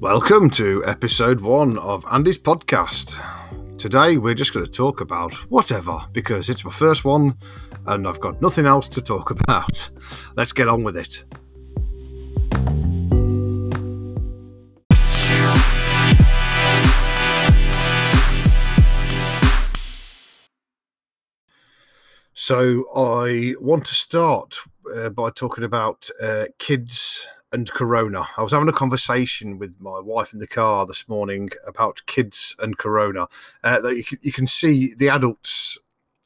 Welcome 0.00 0.48
to 0.50 0.84
episode 0.86 1.40
one 1.40 1.76
of 1.78 2.04
Andy's 2.12 2.38
podcast. 2.38 3.20
Today 3.78 4.16
we're 4.16 4.32
just 4.32 4.54
going 4.54 4.64
to 4.64 4.70
talk 4.70 5.00
about 5.00 5.34
whatever 5.50 5.98
because 6.12 6.48
it's 6.48 6.64
my 6.64 6.70
first 6.70 7.04
one 7.04 7.36
and 7.84 8.06
I've 8.06 8.20
got 8.20 8.40
nothing 8.40 8.64
else 8.64 8.88
to 8.90 9.02
talk 9.02 9.32
about. 9.32 9.90
Let's 10.36 10.52
get 10.52 10.68
on 10.68 10.84
with 10.84 10.96
it. 10.96 11.24
So 22.34 22.84
I 22.94 23.56
want 23.60 23.84
to 23.86 23.94
start 23.96 24.60
uh, 24.96 25.08
by 25.08 25.30
talking 25.30 25.64
about 25.64 26.08
uh, 26.22 26.44
kids 26.60 27.28
and 27.52 27.70
corona. 27.70 28.28
I 28.36 28.42
was 28.42 28.52
having 28.52 28.68
a 28.68 28.72
conversation 28.72 29.58
with 29.58 29.74
my 29.80 30.00
wife 30.00 30.32
in 30.32 30.38
the 30.38 30.46
car 30.46 30.86
this 30.86 31.08
morning 31.08 31.50
about 31.66 32.02
kids 32.06 32.54
and 32.58 32.76
corona. 32.76 33.28
Uh, 33.64 33.80
that 33.80 33.96
you 33.96 34.04
can, 34.04 34.18
you 34.22 34.32
can 34.32 34.46
see 34.46 34.94
the 34.94 35.08
adults 35.08 35.78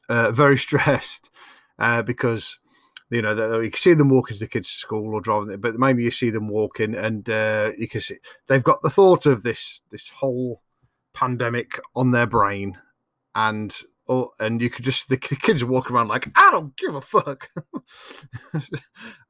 uh, 0.09 0.31
very 0.31 0.57
stressed 0.67 1.29
uh, 1.79 2.01
because 2.01 2.59
you 3.09 3.21
know 3.21 3.59
you 3.59 3.69
can 3.69 3.77
see 3.77 3.93
them 3.93 4.09
walking 4.09 4.35
to 4.35 4.39
the 4.41 4.47
kids 4.47 4.71
to 4.71 4.79
school 4.79 5.13
or 5.13 5.21
driving, 5.21 5.59
but 5.59 5.75
mainly 5.75 6.03
you 6.03 6.11
see 6.11 6.29
them 6.29 6.49
walking, 6.49 6.95
and 6.95 7.29
uh, 7.29 7.71
you 7.77 7.87
can 7.87 8.01
see 8.01 8.15
they've 8.47 8.63
got 8.63 8.81
the 8.81 8.89
thought 8.89 9.25
of 9.25 9.43
this 9.43 9.81
this 9.91 10.09
whole 10.09 10.61
pandemic 11.13 11.79
on 11.95 12.11
their 12.11 12.27
brain, 12.27 12.77
and 13.35 13.81
Oh, 14.09 14.31
and 14.37 14.61
you 14.61 14.69
could 14.69 14.83
just 14.83 15.07
the 15.07 15.15
kids 15.15 15.63
walk 15.63 15.89
around 15.89 16.09
like 16.09 16.27
I 16.35 16.51
don't 16.51 16.75
give 16.75 16.93
a 16.93 16.99
fuck. 16.99 17.49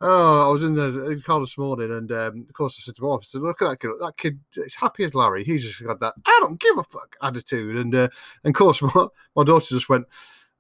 oh, 0.01 0.47
I 0.47 0.51
was 0.51 0.63
in 0.63 0.73
the 0.73 1.21
car 1.23 1.39
this 1.39 1.59
morning, 1.59 1.91
and 1.91 2.11
um, 2.11 2.45
of 2.49 2.53
course 2.53 2.79
I 2.79 2.81
said 2.81 2.95
to 2.95 3.03
my 3.03 3.09
wife, 3.09 3.31
"Look 3.35 3.61
at 3.61 3.69
that 3.69 3.79
kid! 3.79 3.91
That 3.99 4.17
kid 4.17 4.39
is 4.55 4.73
happy 4.73 5.03
as 5.03 5.13
Larry. 5.13 5.43
He's 5.43 5.63
just 5.63 5.83
got 5.83 5.99
that 5.99 6.15
I 6.25 6.39
don't 6.41 6.59
give 6.59 6.77
a 6.79 6.83
fuck 6.83 7.15
attitude." 7.21 7.77
And 7.77 7.93
uh, 7.93 8.09
and 8.43 8.55
of 8.55 8.57
course 8.57 8.81
my, 8.95 9.07
my 9.35 9.43
daughter 9.43 9.67
just 9.75 9.89
went, 9.89 10.07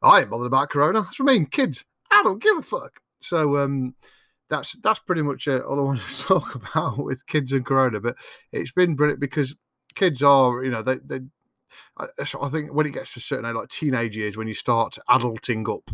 "I 0.03 0.19
ain't 0.19 0.29
bothered 0.29 0.47
about 0.47 0.69
Corona. 0.69 1.01
That's 1.01 1.19
what 1.19 1.31
I 1.31 1.33
mean, 1.33 1.47
kids. 1.47 1.83
I 2.11 2.21
don't 2.21 2.41
give 2.41 2.57
a 2.57 2.61
fuck." 2.61 2.99
So 3.17 3.57
um, 3.57 3.95
that's 4.47 4.73
that's 4.83 4.99
pretty 4.99 5.23
much 5.23 5.47
uh, 5.47 5.59
all 5.59 5.79
I 5.79 5.81
want 5.85 6.01
to 6.01 6.23
talk 6.23 6.53
about 6.53 7.03
with 7.03 7.25
kids 7.25 7.51
and 7.51 7.65
Corona. 7.65 7.99
But 7.99 8.17
it's 8.51 8.71
been 8.71 8.95
brilliant 8.95 9.19
because 9.19 9.55
kids 9.95 10.21
are, 10.21 10.63
you 10.63 10.69
know, 10.69 10.83
they 10.83 10.97
they 10.97 11.21
I, 11.97 12.49
think 12.49 12.73
when 12.73 12.85
it 12.85 12.93
gets 12.93 13.13
to 13.13 13.19
certain 13.19 13.45
age, 13.45 13.55
like 13.55 13.69
teenage 13.69 14.17
years, 14.17 14.37
when 14.37 14.47
you 14.47 14.53
start 14.53 14.97
adulting 15.09 15.67
up, 15.73 15.91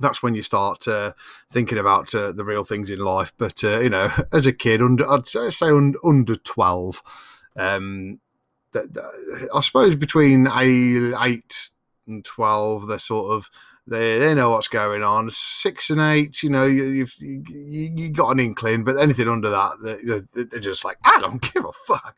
that's 0.00 0.22
when 0.22 0.34
you 0.34 0.42
start 0.42 0.86
uh, 0.88 1.12
thinking 1.50 1.78
about 1.78 2.14
uh, 2.14 2.32
the 2.32 2.44
real 2.44 2.64
things 2.64 2.90
in 2.90 2.98
life. 2.98 3.32
But 3.36 3.62
uh, 3.62 3.80
you 3.80 3.90
know, 3.90 4.10
as 4.32 4.46
a 4.46 4.52
kid, 4.52 4.82
under 4.82 5.08
I'd 5.08 5.26
say 5.26 5.68
under, 5.68 5.98
under 6.04 6.36
twelve, 6.36 7.02
um, 7.56 8.20
I 8.74 9.60
suppose 9.60 9.96
between 9.96 10.48
eight 10.48 11.70
and 12.06 12.24
twelve, 12.24 12.88
they're 12.88 12.98
sort 12.98 13.32
of 13.32 13.50
they 13.86 14.18
they 14.18 14.34
know 14.34 14.50
what's 14.50 14.68
going 14.68 15.02
on. 15.02 15.30
Six 15.30 15.90
and 15.90 16.00
eight, 16.00 16.42
you 16.42 16.50
know, 16.50 16.66
you, 16.66 16.84
you've 16.84 17.14
you, 17.20 17.42
you 17.94 18.10
got 18.10 18.30
an 18.30 18.40
inkling, 18.40 18.84
but 18.84 18.96
anything 18.96 19.28
under 19.28 19.50
that, 19.50 19.72
they're, 19.82 20.44
they're 20.44 20.60
just 20.60 20.84
like 20.84 20.98
I 21.04 21.20
don't 21.20 21.42
give 21.54 21.64
a 21.64 21.72
fuck. 21.86 22.16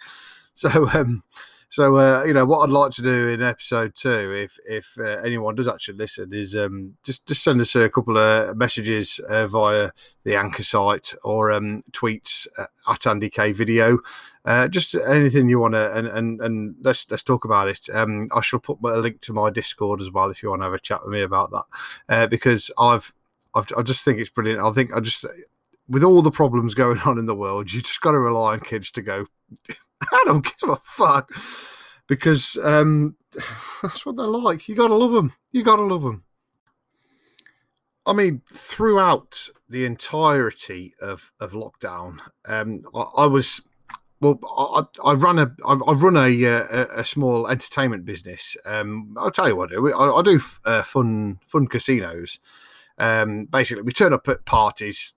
So 0.55 0.89
um, 0.95 1.23
so 1.69 1.97
uh, 1.97 2.23
you 2.25 2.33
know 2.33 2.47
what 2.47 2.61
I'd 2.61 2.71
like 2.71 2.93
to 2.93 3.03
do 3.03 3.29
in 3.29 3.43
episode 3.43 3.95
two, 3.95 4.33
if 4.33 4.59
if 4.69 4.95
uh, 4.99 5.21
anyone 5.25 5.57
does 5.57 5.69
actually 5.69 5.99
listen, 5.99 6.33
is 6.33 6.55
um, 6.55 6.97
just 7.03 7.27
just 7.27 7.43
send 7.43 7.61
us 7.61 7.75
a 7.75 7.89
couple 7.89 8.17
of 8.17 8.57
messages 8.57 9.21
uh, 9.29 9.47
via 9.49 9.91
the 10.25 10.37
Anchor 10.37 10.63
site 10.63 11.15
or 11.25 11.53
um, 11.53 11.83
tweets 11.91 12.47
at 12.89 13.07
Andy 13.07 13.29
K 13.29 13.53
Video. 13.53 13.99
Uh, 14.45 14.69
just 14.69 14.95
anything 14.95 15.49
you 15.49 15.59
want 15.59 15.75
to, 15.75 15.93
and, 15.93 16.07
and 16.07 16.41
and 16.41 16.77
let's 16.83 17.11
let's 17.11 17.25
talk 17.25 17.45
about 17.45 17.67
it. 17.67 17.89
Um, 17.93 18.29
I 18.35 18.41
shall 18.43 18.61
put 18.61 18.79
a 18.85 18.99
link 18.99 19.21
to 19.23 19.33
my 19.33 19.51
Discord 19.51 20.01
as 20.01 20.11
well 20.11 20.31
if 20.31 20.43
you 20.43 20.51
want 20.51 20.63
to 20.63 20.67
have 20.67 20.75
a 20.75 20.79
chat 20.79 21.05
with 21.05 21.13
me 21.13 21.23
about 21.23 21.51
that, 21.51 21.65
uh, 22.09 22.27
because 22.29 22.71
I've, 22.79 23.13
I've 23.57 23.67
I 23.77 23.83
just 23.83 24.05
think 24.05 24.21
it's 24.21 24.31
brilliant. 24.31 24.61
I 24.61 24.71
think 24.71 24.95
I 24.95 25.01
just 25.01 25.27
with 25.89 26.05
all 26.05 26.23
the 26.23 26.31
problems 26.31 26.75
going 26.75 26.99
on 27.05 27.19
in 27.19 27.25
the 27.25 27.35
world, 27.35 27.73
you 27.73 27.83
just 27.83 28.01
got 28.01 28.13
to 28.13 28.19
rely 28.21 28.53
on 28.53 28.61
kids 28.61 28.93
to 28.93 29.03
go 29.03 29.27
I 30.13 30.23
don't 30.27 30.45
give 30.45 30.71
a 30.71 30.77
fuck 30.77 31.31
because 32.07 32.59
um, 32.63 33.17
that's 33.83 34.07
what 34.07 34.17
they're 34.17 34.27
like. 34.27 34.69
You 34.69 34.75
got 34.75 34.89
to 34.89 34.95
love 34.95 35.13
them. 35.13 35.33
You 35.53 35.63
got 35.63 35.77
to 35.77 35.83
love 35.83 36.03
them. 36.03 36.25
I 38.07 38.13
mean, 38.13 38.43
throughout 38.53 39.49
the 39.69 39.85
entirety 39.85 40.95
of, 41.01 41.33
of 41.41 41.53
lockdown, 41.53 42.19
um, 42.47 42.81
I, 42.95 43.01
I, 43.17 43.27
was 43.27 43.63
well. 44.21 44.39
I, 44.57 45.11
I 45.11 45.15
run 45.15 45.41
a 45.41 45.53
I, 45.67 45.73
I 45.73 45.93
run 45.93 46.17
a, 46.17 46.45
a, 46.45 46.87
a 46.99 47.05
small 47.05 47.49
entertainment 47.49 48.05
business. 48.05 48.57
Um, 48.65 49.17
I'll 49.19 49.33
tell 49.33 49.49
you 49.49 49.57
what 49.57 49.73
I 49.73 49.75
do. 49.75 49.93
I, 49.93 50.19
I 50.19 50.23
do 50.23 50.41
uh, 50.65 50.85
fun 50.85 51.41
fun 51.49 51.67
casinos. 51.67 52.39
Um, 52.97 53.47
basically, 53.47 53.83
we 53.83 53.93
turn 53.93 54.13
up 54.13 54.29
at 54.29 54.45
parties. 54.45 55.15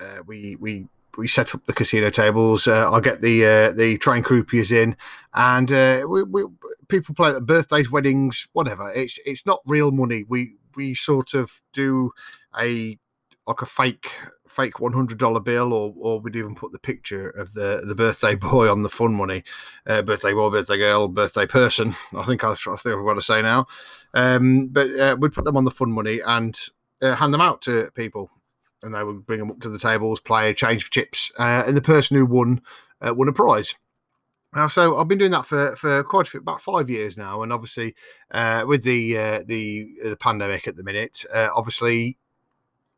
Uh, 0.00 0.22
we 0.26 0.56
we 0.58 0.86
we 1.16 1.28
set 1.28 1.54
up 1.54 1.66
the 1.66 1.72
casino 1.72 2.10
tables. 2.10 2.66
Uh, 2.66 2.90
I 2.90 3.00
get 3.00 3.20
the 3.20 3.44
uh, 3.44 3.72
the 3.72 3.98
train 3.98 4.22
croupiers 4.22 4.72
in, 4.72 4.96
and 5.34 5.70
uh, 5.70 6.06
we, 6.08 6.22
we, 6.22 6.44
people 6.88 7.14
play 7.14 7.30
at 7.30 7.46
birthdays, 7.46 7.90
weddings, 7.90 8.48
whatever. 8.52 8.90
It's 8.92 9.18
it's 9.26 9.46
not 9.46 9.60
real 9.66 9.90
money. 9.90 10.24
We 10.28 10.54
we 10.74 10.94
sort 10.94 11.34
of 11.34 11.60
do 11.72 12.12
a 12.58 12.98
like 13.46 13.62
a 13.62 13.66
fake 13.66 14.10
fake 14.48 14.80
one 14.80 14.92
hundred 14.92 15.18
dollar 15.18 15.40
bill, 15.40 15.72
or 15.72 15.94
or 15.98 16.20
we'd 16.20 16.36
even 16.36 16.54
put 16.54 16.72
the 16.72 16.78
picture 16.78 17.28
of 17.30 17.54
the 17.54 17.82
the 17.86 17.94
birthday 17.94 18.34
boy 18.36 18.70
on 18.70 18.82
the 18.82 18.88
fun 18.88 19.14
money, 19.14 19.44
uh, 19.86 20.02
birthday 20.02 20.32
boy, 20.32 20.50
birthday 20.50 20.78
girl, 20.78 21.08
birthday 21.08 21.46
person. 21.46 21.94
I 22.16 22.24
think 22.24 22.44
I, 22.44 22.52
I 22.52 22.54
think 22.54 22.96
I've 22.96 23.06
got 23.06 23.14
to 23.14 23.22
say 23.22 23.42
now, 23.42 23.66
um, 24.14 24.68
but 24.68 24.90
uh, 24.98 25.16
we'd 25.18 25.32
put 25.32 25.44
them 25.44 25.56
on 25.56 25.64
the 25.64 25.70
fun 25.70 25.92
money 25.92 26.20
and 26.24 26.58
uh, 27.02 27.16
hand 27.16 27.34
them 27.34 27.40
out 27.40 27.62
to 27.62 27.90
people 27.94 28.30
and 28.82 28.94
they 28.94 29.04
would 29.04 29.26
bring 29.26 29.38
them 29.38 29.50
up 29.50 29.60
to 29.60 29.68
the 29.68 29.78
tables, 29.78 30.20
play, 30.20 30.50
a 30.50 30.54
change 30.54 30.84
for 30.84 30.90
chips, 30.90 31.30
uh, 31.38 31.64
and 31.66 31.76
the 31.76 31.82
person 31.82 32.16
who 32.16 32.26
won 32.26 32.60
uh, 33.00 33.14
won 33.14 33.28
a 33.28 33.32
prize. 33.32 33.74
Now, 34.54 34.66
so 34.66 34.98
I've 34.98 35.08
been 35.08 35.18
doing 35.18 35.30
that 35.30 35.46
for, 35.46 35.74
for 35.76 36.04
quite 36.04 36.26
a 36.26 36.30
few, 36.30 36.40
about 36.40 36.60
five 36.60 36.90
years 36.90 37.16
now, 37.16 37.42
and 37.42 37.52
obviously 37.52 37.94
uh, 38.30 38.64
with 38.66 38.84
the 38.84 39.16
uh, 39.16 39.40
the 39.46 39.88
the 40.04 40.16
pandemic 40.16 40.68
at 40.68 40.76
the 40.76 40.84
minute, 40.84 41.24
uh, 41.34 41.48
obviously 41.54 42.18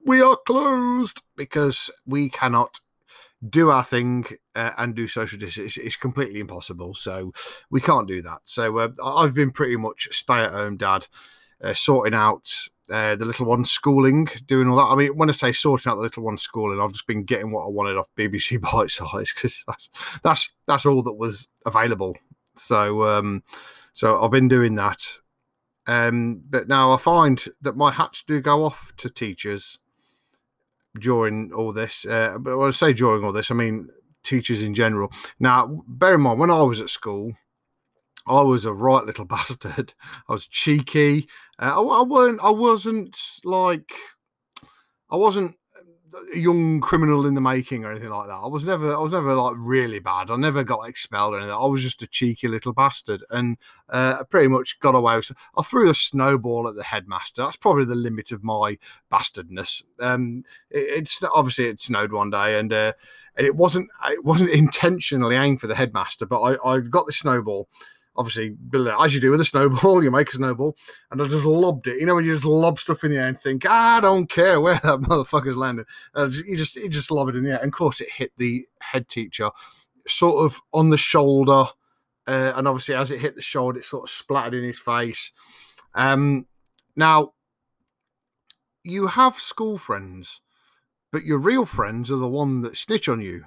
we 0.04 0.20
are 0.20 0.36
closed 0.36 1.22
because 1.36 1.90
we 2.06 2.28
cannot 2.28 2.80
do 3.48 3.70
our 3.70 3.84
thing 3.84 4.26
uh, 4.54 4.72
and 4.78 4.94
do 4.94 5.06
social 5.06 5.38
distance. 5.38 5.76
It's, 5.76 5.86
it's, 5.86 5.96
completely 5.96 6.40
impossible, 6.40 6.94
so 6.94 7.32
we 7.70 7.80
can't 7.80 8.08
do 8.08 8.20
that. 8.22 8.40
So 8.44 8.94
I've 9.04 9.34
been 9.34 9.50
pretty 9.50 9.76
much 9.76 10.08
stay 10.12 10.40
at 10.40 10.50
home 10.50 10.76
dad, 10.76 11.06
sorting 11.74 12.14
out 12.14 12.68
uh, 12.90 13.16
the 13.16 13.24
little 13.24 13.46
one 13.46 13.64
schooling, 13.64 14.28
doing 14.46 14.68
all 14.68 14.76
that. 14.76 14.92
I 14.92 14.96
mean, 14.96 15.16
when 15.16 15.28
I 15.28 15.32
say 15.32 15.52
sorting 15.52 15.90
out 15.90 15.96
the 15.96 16.02
little 16.02 16.22
one 16.22 16.36
schooling, 16.36 16.80
I've 16.80 16.92
just 16.92 17.06
been 17.06 17.24
getting 17.24 17.50
what 17.50 17.64
I 17.64 17.70
wanted 17.70 17.96
off 17.96 18.08
BBC 18.16 18.58
Bitesize 18.60 19.34
because 19.34 19.64
that's 19.66 19.90
that's 20.22 20.50
that's 20.66 20.86
all 20.86 21.02
that 21.02 21.14
was 21.14 21.48
available. 21.64 22.16
So 22.56 23.04
um, 23.04 23.42
so 23.92 24.20
I've 24.20 24.30
been 24.30 24.48
doing 24.48 24.74
that. 24.74 25.18
Um, 25.86 26.42
but 26.48 26.68
now 26.68 26.92
I 26.92 26.96
find 26.96 27.44
that 27.60 27.76
my 27.76 27.90
hats 27.92 28.24
do 28.26 28.40
go 28.40 28.64
off 28.64 28.92
to 28.98 29.10
teachers 29.10 29.78
during 30.98 31.52
all 31.52 31.72
this. 31.72 32.06
Uh, 32.06 32.38
but 32.38 32.56
when 32.56 32.68
I 32.68 32.72
say 32.72 32.92
during 32.92 33.24
all 33.24 33.32
this, 33.32 33.50
I 33.50 33.54
mean 33.54 33.88
teachers 34.22 34.62
in 34.62 34.74
general. 34.74 35.12
Now, 35.38 35.84
bear 35.86 36.14
in 36.14 36.22
mind, 36.22 36.40
when 36.40 36.50
I 36.50 36.62
was 36.62 36.80
at 36.80 36.90
school, 36.90 37.34
I 38.26 38.40
was 38.42 38.64
a 38.64 38.72
right 38.72 39.04
little 39.04 39.24
bastard. 39.26 39.94
I 40.28 40.32
was 40.32 40.46
cheeky. 40.46 41.28
Uh, 41.58 41.82
I, 41.82 42.00
I 42.00 42.02
weren't. 42.02 42.40
I 42.42 42.50
wasn't 42.50 43.18
like. 43.44 43.94
I 45.10 45.16
wasn't 45.16 45.56
a 46.32 46.38
young 46.38 46.80
criminal 46.80 47.26
in 47.26 47.34
the 47.34 47.40
making 47.40 47.84
or 47.84 47.90
anything 47.90 48.10
like 48.10 48.26
that. 48.26 48.34
I 48.34 48.46
was 48.46 48.64
never. 48.64 48.94
I 48.94 48.98
was 48.98 49.12
never 49.12 49.34
like 49.34 49.54
really 49.58 49.98
bad. 49.98 50.30
I 50.30 50.36
never 50.36 50.64
got 50.64 50.88
expelled 50.88 51.34
or 51.34 51.38
anything. 51.38 51.54
I 51.54 51.66
was 51.66 51.82
just 51.82 52.02
a 52.02 52.06
cheeky 52.06 52.48
little 52.48 52.72
bastard, 52.72 53.24
and 53.30 53.56
uh, 53.88 54.18
I 54.20 54.22
pretty 54.24 54.48
much 54.48 54.78
got 54.80 54.94
away. 54.94 55.16
With, 55.16 55.32
I 55.56 55.62
threw 55.62 55.88
a 55.90 55.94
snowball 55.94 56.68
at 56.68 56.76
the 56.76 56.84
headmaster. 56.84 57.42
That's 57.42 57.56
probably 57.56 57.84
the 57.84 57.94
limit 57.94 58.32
of 58.32 58.42
my 58.42 58.78
bastardness. 59.10 59.82
Um, 60.00 60.44
it, 60.70 60.98
it's 60.98 61.22
obviously 61.22 61.66
it 61.66 61.80
snowed 61.80 62.12
one 62.12 62.30
day, 62.30 62.58
and 62.58 62.72
uh, 62.72 62.92
and 63.36 63.46
it 63.46 63.56
wasn't. 63.56 63.90
It 64.08 64.24
wasn't 64.24 64.50
intentionally 64.50 65.36
aimed 65.36 65.60
for 65.60 65.66
the 65.66 65.76
headmaster, 65.76 66.26
but 66.26 66.40
I, 66.40 66.68
I 66.68 66.80
got 66.80 67.06
the 67.06 67.12
snowball 67.12 67.68
obviously, 68.16 68.56
as 69.00 69.14
you 69.14 69.20
do 69.20 69.30
with 69.30 69.40
a 69.40 69.44
snowball, 69.44 70.02
you 70.04 70.10
make 70.10 70.28
a 70.28 70.32
snowball, 70.32 70.76
and 71.10 71.20
I 71.20 71.24
just 71.24 71.44
lobbed 71.44 71.86
it. 71.86 71.98
You 71.98 72.06
know 72.06 72.14
when 72.14 72.24
you 72.24 72.32
just 72.32 72.44
lob 72.44 72.78
stuff 72.78 73.04
in 73.04 73.10
the 73.10 73.18
air 73.18 73.28
and 73.28 73.38
think, 73.38 73.66
I 73.68 74.00
don't 74.00 74.28
care 74.28 74.60
where 74.60 74.74
that 74.84 75.00
motherfucker's 75.00 75.56
landed. 75.56 75.86
Uh, 76.14 76.30
you 76.46 76.56
just 76.56 76.76
you 76.76 76.88
just 76.88 77.10
lob 77.10 77.28
it 77.28 77.36
in 77.36 77.44
the 77.44 77.52
air, 77.52 77.58
and 77.58 77.68
of 77.68 77.74
course 77.74 78.00
it 78.00 78.10
hit 78.10 78.32
the 78.36 78.66
head 78.80 79.08
teacher, 79.08 79.50
sort 80.06 80.44
of 80.44 80.60
on 80.72 80.90
the 80.90 80.98
shoulder, 80.98 81.66
uh, 82.26 82.52
and 82.56 82.68
obviously 82.68 82.94
as 82.94 83.10
it 83.10 83.20
hit 83.20 83.34
the 83.34 83.42
shoulder, 83.42 83.78
it 83.78 83.84
sort 83.84 84.04
of 84.04 84.10
splattered 84.10 84.54
in 84.54 84.64
his 84.64 84.78
face. 84.78 85.32
Um, 85.94 86.46
now, 86.96 87.32
you 88.82 89.08
have 89.08 89.34
school 89.34 89.78
friends, 89.78 90.40
but 91.12 91.24
your 91.24 91.38
real 91.38 91.66
friends 91.66 92.10
are 92.10 92.16
the 92.16 92.28
one 92.28 92.62
that 92.62 92.76
snitch 92.76 93.08
on 93.08 93.20
you 93.20 93.44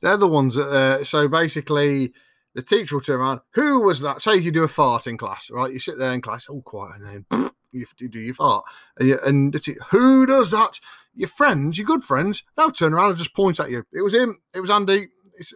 they're 0.00 0.16
the 0.16 0.28
ones 0.28 0.54
that. 0.54 0.68
Uh, 0.68 1.04
so 1.04 1.28
basically, 1.28 2.12
the 2.54 2.62
teacher 2.62 2.96
will 2.96 3.02
turn 3.02 3.20
around. 3.20 3.40
Who 3.54 3.80
was 3.80 4.00
that? 4.00 4.22
Say 4.22 4.36
you 4.36 4.50
do 4.50 4.64
a 4.64 4.68
fart 4.68 5.06
in 5.06 5.16
class, 5.16 5.50
right? 5.50 5.72
You 5.72 5.78
sit 5.78 5.98
there 5.98 6.12
in 6.12 6.20
class, 6.20 6.48
all 6.48 6.62
quiet, 6.62 7.00
and 7.00 7.26
then 7.30 7.50
you 7.72 7.86
do 8.08 8.20
your 8.20 8.34
fart, 8.34 8.64
and, 8.98 9.08
you, 9.08 9.18
and 9.24 9.54
who 9.90 10.26
does 10.26 10.50
that? 10.52 10.80
Your 11.14 11.28
friends, 11.28 11.78
your 11.78 11.86
good 11.86 12.04
friends. 12.04 12.42
They'll 12.56 12.70
turn 12.70 12.94
around 12.94 13.10
and 13.10 13.18
just 13.18 13.34
point 13.34 13.60
at 13.60 13.70
you. 13.70 13.84
It 13.92 14.02
was 14.02 14.14
him. 14.14 14.40
It 14.54 14.60
was 14.60 14.70
Andy. 14.70 15.06
It's 15.38 15.54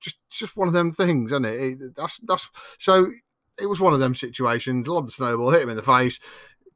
just 0.00 0.16
just 0.30 0.56
one 0.56 0.68
of 0.68 0.74
them 0.74 0.92
things, 0.92 1.32
isn't 1.32 1.44
it? 1.44 1.80
it 1.82 1.96
that's 1.96 2.18
that's 2.26 2.48
so. 2.78 3.06
It 3.60 3.66
was 3.66 3.80
one 3.80 3.92
of 3.92 4.00
them 4.00 4.14
situations. 4.14 4.86
Lob 4.86 5.06
the 5.06 5.12
snowball, 5.12 5.50
hit 5.50 5.62
him 5.62 5.68
in 5.68 5.76
the 5.76 5.82
face 5.82 6.18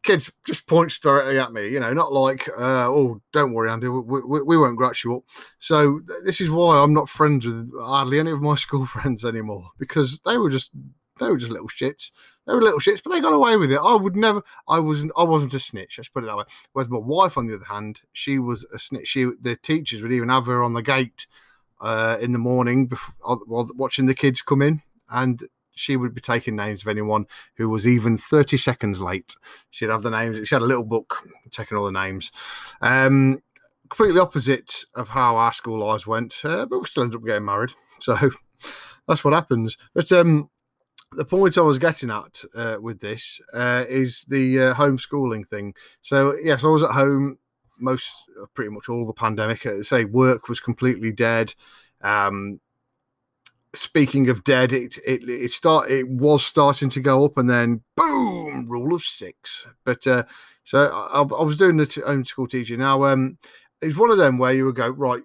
kids 0.04 0.30
just 0.46 0.66
point 0.66 0.92
directly 1.02 1.38
at 1.38 1.52
me, 1.52 1.68
you 1.68 1.80
know, 1.80 1.92
not 1.92 2.12
like, 2.12 2.48
uh, 2.48 2.88
oh, 2.88 3.20
don't 3.32 3.52
worry, 3.52 3.70
Andy, 3.70 3.88
we, 3.88 4.20
we, 4.20 4.42
we 4.42 4.56
won't 4.56 4.76
gratch 4.76 5.02
you 5.02 5.16
up. 5.16 5.22
So 5.58 6.00
this 6.24 6.40
is 6.40 6.50
why 6.50 6.78
I'm 6.78 6.94
not 6.94 7.08
friends 7.08 7.46
with 7.46 7.72
hardly 7.80 8.20
any 8.20 8.30
of 8.30 8.40
my 8.40 8.54
school 8.64 8.86
friends 8.86 9.24
anymore 9.24 9.70
because 9.78 10.20
they 10.24 10.38
were 10.38 10.50
just 10.50 10.70
they 11.20 11.28
were 11.28 11.36
just 11.36 11.52
little 11.52 11.68
shits. 11.68 12.10
They 12.46 12.54
were 12.54 12.60
little 12.60 12.80
shits, 12.80 13.00
but 13.02 13.10
they 13.10 13.20
got 13.20 13.32
away 13.32 13.56
with 13.56 13.70
it. 13.72 13.78
I 13.80 13.94
would 13.94 14.16
never. 14.16 14.42
I 14.68 14.80
wasn't. 14.80 15.12
I 15.16 15.22
wasn't 15.22 15.54
a 15.54 15.60
snitch. 15.60 15.96
Let's 15.96 16.08
put 16.08 16.24
it 16.24 16.26
that 16.26 16.36
way. 16.36 16.44
Whereas 16.72 16.90
my 16.90 16.98
wife, 16.98 17.38
on 17.38 17.46
the 17.46 17.54
other 17.54 17.64
hand, 17.64 18.00
she 18.12 18.38
was 18.38 18.64
a 18.74 18.78
snitch. 18.78 19.08
She, 19.08 19.30
the 19.40 19.56
teachers 19.56 20.02
would 20.02 20.12
even 20.12 20.28
have 20.28 20.46
her 20.46 20.62
on 20.62 20.74
the 20.74 20.82
gate 20.82 21.26
uh, 21.80 22.18
in 22.20 22.32
the 22.32 22.38
morning 22.38 22.86
before, 22.86 23.14
while 23.46 23.68
watching 23.76 24.06
the 24.06 24.14
kids 24.14 24.42
come 24.42 24.60
in, 24.60 24.82
and 25.08 25.44
she 25.74 25.96
would 25.96 26.14
be 26.14 26.20
taking 26.20 26.56
names 26.56 26.82
of 26.82 26.88
anyone 26.88 27.26
who 27.56 27.68
was 27.68 27.86
even 27.86 28.16
30 28.16 28.56
seconds 28.56 29.00
late. 29.00 29.34
She'd 29.70 29.90
have 29.90 30.02
the 30.02 30.10
names. 30.10 30.46
She 30.46 30.54
had 30.54 30.62
a 30.62 30.66
little 30.66 30.84
book 30.84 31.28
taking 31.50 31.76
all 31.76 31.86
the 31.86 31.92
names. 31.92 32.30
Um, 32.80 33.42
completely 33.88 34.20
opposite 34.20 34.84
of 34.94 35.08
how 35.08 35.36
our 35.36 35.52
school 35.52 35.86
lives 35.86 36.06
went, 36.06 36.40
uh, 36.44 36.66
but 36.66 36.78
we 36.78 36.86
still 36.86 37.04
ended 37.04 37.20
up 37.20 37.26
getting 37.26 37.44
married. 37.44 37.72
So 38.00 38.16
that's 39.08 39.24
what 39.24 39.34
happens. 39.34 39.76
But 39.94 40.10
um, 40.12 40.50
the 41.12 41.24
point 41.24 41.58
I 41.58 41.62
was 41.62 41.78
getting 41.78 42.10
at 42.10 42.42
uh, 42.54 42.76
with 42.80 43.00
this 43.00 43.40
uh, 43.52 43.84
is 43.88 44.24
the 44.28 44.60
uh, 44.60 44.74
homeschooling 44.74 45.46
thing. 45.46 45.74
So, 46.00 46.34
yes, 46.42 46.64
I 46.64 46.68
was 46.68 46.82
at 46.82 46.90
home 46.90 47.38
most, 47.78 48.12
pretty 48.54 48.70
much 48.70 48.88
all 48.88 49.06
the 49.06 49.12
pandemic. 49.12 49.66
Say 49.82 50.04
work 50.04 50.48
was 50.48 50.60
completely 50.60 51.12
dead. 51.12 51.54
Um, 52.00 52.60
speaking 53.74 54.28
of 54.28 54.44
dead, 54.44 54.72
it 54.72 54.98
it 55.06 55.28
it 55.28 55.52
start 55.52 55.90
it 55.90 56.08
was 56.08 56.44
starting 56.44 56.88
to 56.90 57.00
go 57.00 57.24
up, 57.24 57.36
and 57.36 57.48
then 57.48 57.82
boom, 57.96 58.66
rule 58.68 58.94
of 58.94 59.02
six. 59.02 59.66
But 59.84 60.06
uh, 60.06 60.24
so 60.64 60.90
I, 60.90 61.20
I 61.20 61.42
was 61.42 61.56
doing 61.56 61.76
the 61.76 61.86
homeschool 61.86 62.48
teaching. 62.48 62.78
Now, 62.78 63.04
um, 63.04 63.38
it's 63.80 63.96
one 63.96 64.10
of 64.10 64.18
them 64.18 64.38
where 64.38 64.52
you 64.52 64.64
would 64.66 64.76
go 64.76 64.88
right. 64.88 65.22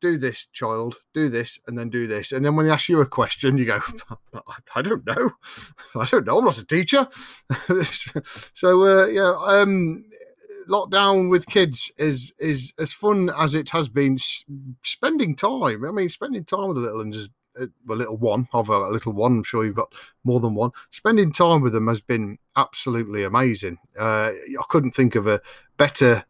Do 0.00 0.18
this, 0.18 0.46
child. 0.52 0.96
Do 1.14 1.30
this, 1.30 1.58
and 1.66 1.78
then 1.78 1.88
do 1.88 2.06
this, 2.06 2.30
and 2.30 2.44
then 2.44 2.56
when 2.56 2.66
they 2.66 2.72
ask 2.72 2.88
you 2.88 3.00
a 3.00 3.06
question, 3.06 3.56
you 3.56 3.64
go, 3.64 3.80
"I 4.74 4.82
don't 4.82 5.06
know. 5.06 5.30
I 5.96 6.04
don't 6.04 6.26
know. 6.26 6.38
I'm 6.38 6.44
not 6.44 6.58
a 6.58 6.66
teacher." 6.66 7.08
so 8.52 8.82
uh, 8.82 9.06
yeah, 9.06 9.34
um, 9.46 10.04
lockdown 10.68 11.30
with 11.30 11.46
kids 11.46 11.90
is 11.96 12.32
is 12.38 12.72
as 12.78 12.92
fun 12.92 13.30
as 13.36 13.54
it 13.54 13.70
has 13.70 13.88
been 13.88 14.18
spending 14.82 15.36
time. 15.36 15.84
I 15.86 15.90
mean, 15.90 16.08
spending 16.08 16.44
time 16.44 16.68
with 16.68 16.76
the 16.76 16.82
little 16.82 16.98
ones 16.98 17.28
a 17.60 17.94
little 17.94 18.16
one 18.16 18.48
of 18.52 18.68
a, 18.68 18.78
little 18.88 19.12
one. 19.12 19.38
I'm 19.38 19.42
sure 19.44 19.64
you've 19.64 19.74
got 19.74 19.92
more 20.24 20.40
than 20.40 20.54
one. 20.54 20.70
Spending 20.90 21.32
time 21.32 21.62
with 21.62 21.72
them 21.72 21.88
has 21.88 22.00
been 22.00 22.38
absolutely 22.56 23.24
amazing. 23.24 23.78
Uh, 23.98 24.30
I 24.32 24.64
couldn't 24.68 24.92
think 24.92 25.14
of 25.14 25.26
a 25.26 25.40
better 25.76 26.24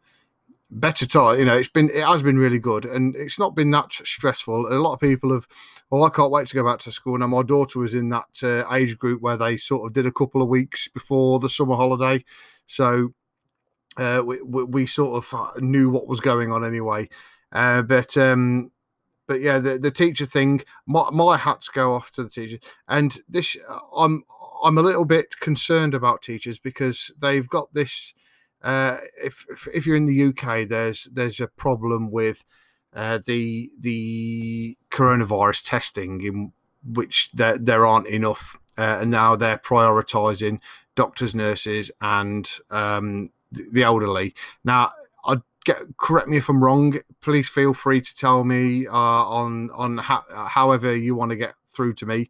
better 0.71 1.05
time. 1.05 1.39
You 1.39 1.45
know, 1.45 1.55
it's 1.55 1.69
been 1.69 1.89
it 1.89 2.03
has 2.03 2.23
been 2.23 2.37
really 2.37 2.59
good, 2.59 2.85
and 2.85 3.15
it's 3.15 3.39
not 3.39 3.55
been 3.55 3.71
that 3.71 3.93
stressful. 3.93 4.67
A 4.73 4.75
lot 4.75 4.93
of 4.93 4.99
people 4.99 5.33
have. 5.33 5.47
Well, 5.89 6.03
I 6.03 6.09
can't 6.09 6.31
wait 6.31 6.47
to 6.47 6.55
go 6.55 6.63
back 6.63 6.79
to 6.79 6.91
school. 6.91 7.17
Now, 7.17 7.27
my 7.27 7.43
daughter 7.43 7.79
was 7.79 7.93
in 7.93 8.09
that 8.09 8.43
uh, 8.43 8.73
age 8.73 8.97
group 8.97 9.21
where 9.21 9.37
they 9.37 9.55
sort 9.55 9.85
of 9.85 9.93
did 9.93 10.05
a 10.05 10.11
couple 10.11 10.41
of 10.41 10.49
weeks 10.49 10.87
before 10.87 11.39
the 11.39 11.49
summer 11.49 11.75
holiday, 11.75 12.23
so 12.65 13.13
uh, 13.97 14.21
we, 14.25 14.41
we, 14.41 14.63
we 14.63 14.85
sort 14.85 15.23
of 15.23 15.61
knew 15.61 15.89
what 15.89 16.07
was 16.07 16.19
going 16.19 16.51
on 16.51 16.65
anyway. 16.65 17.07
Uh, 17.51 17.81
but 17.81 18.17
um, 18.17 18.71
but 19.27 19.41
yeah, 19.41 19.59
the, 19.59 19.77
the 19.77 19.91
teacher 19.91 20.25
thing, 20.25 20.61
my, 20.85 21.09
my 21.11 21.37
hats 21.37 21.69
go 21.69 21.93
off 21.93 22.11
to 22.11 22.23
the 22.23 22.29
teachers. 22.29 22.59
And 22.87 23.17
this, 23.27 23.57
uh, 23.69 23.79
I'm 23.95 24.23
I'm 24.63 24.77
a 24.77 24.81
little 24.81 25.05
bit 25.05 25.39
concerned 25.39 25.93
about 25.93 26.21
teachers 26.21 26.59
because 26.59 27.11
they've 27.19 27.47
got 27.47 27.73
this. 27.73 28.13
Uh, 28.63 28.97
if, 29.23 29.45
if, 29.75 29.85
you're 29.85 29.95
in 29.95 30.07
the 30.07 30.23
UK, 30.29 30.67
there's 30.67 31.07
there's 31.13 31.39
a 31.39 31.47
problem 31.47 32.09
with 32.09 32.43
uh, 32.93 33.19
the 33.25 33.69
the 33.79 34.77
coronavirus 34.89 35.63
testing 35.63 36.21
in 36.21 36.51
which 36.83 37.29
there 37.33 37.57
there 37.57 37.85
aren't 37.85 38.07
enough, 38.07 38.57
uh, 38.77 38.99
and 39.01 39.11
now 39.11 39.35
they're 39.35 39.57
prioritising 39.57 40.59
doctors, 40.95 41.35
nurses, 41.35 41.91
and 42.01 42.59
um, 42.71 43.29
the 43.51 43.83
elderly. 43.83 44.33
Now 44.63 44.91
I 45.25 45.37
get 45.65 45.97
correct 45.97 46.27
me 46.27 46.37
if 46.37 46.47
I'm 46.47 46.63
wrong. 46.63 46.99
Please 47.21 47.49
feel 47.49 47.73
free 47.73 48.01
to 48.01 48.15
tell 48.15 48.43
me 48.43 48.87
uh, 48.87 48.91
on 48.93 49.69
on 49.71 49.97
however 49.97 50.95
you 50.95 51.15
want 51.15 51.31
to 51.31 51.35
get 51.35 51.53
through 51.67 51.93
to 51.95 52.05
me. 52.05 52.29